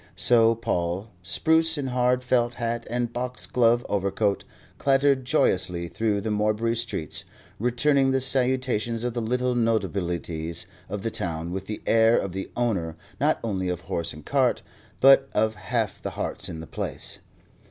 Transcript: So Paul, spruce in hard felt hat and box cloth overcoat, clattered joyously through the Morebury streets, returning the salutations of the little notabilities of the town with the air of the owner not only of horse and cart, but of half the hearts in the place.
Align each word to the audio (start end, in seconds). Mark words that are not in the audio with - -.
So 0.15 0.55
Paul, 0.55 1.09
spruce 1.21 1.77
in 1.77 1.85
hard 1.89 2.23
felt 2.23 2.55
hat 2.55 2.87
and 2.89 3.13
box 3.13 3.45
cloth 3.45 3.85
overcoat, 3.87 4.43
clattered 4.79 5.25
joyously 5.25 5.87
through 5.89 6.21
the 6.21 6.31
Morebury 6.31 6.75
streets, 6.75 7.23
returning 7.59 8.09
the 8.09 8.19
salutations 8.19 9.03
of 9.03 9.13
the 9.13 9.21
little 9.21 9.53
notabilities 9.53 10.65
of 10.89 11.03
the 11.03 11.11
town 11.11 11.51
with 11.51 11.67
the 11.67 11.83
air 11.85 12.17
of 12.17 12.31
the 12.31 12.49
owner 12.57 12.95
not 13.19 13.39
only 13.43 13.69
of 13.69 13.81
horse 13.81 14.11
and 14.11 14.25
cart, 14.25 14.63
but 14.99 15.29
of 15.35 15.53
half 15.53 16.01
the 16.01 16.09
hearts 16.09 16.49
in 16.49 16.61
the 16.61 16.65
place. 16.67 17.19